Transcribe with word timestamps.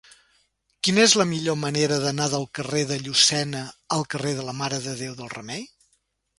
Quina 0.87 1.03
és 1.07 1.13
la 1.21 1.25
millor 1.33 1.57
manera 1.65 1.99
d'anar 2.05 2.27
del 2.33 2.49
carrer 2.61 2.83
de 2.93 2.99
Llucena 3.03 3.63
al 3.99 4.09
carrer 4.17 4.35
de 4.41 4.49
la 4.51 4.59
Mare 4.65 4.83
de 4.91 4.99
Déu 5.07 5.17
del 5.23 5.33
Remei? 5.39 5.67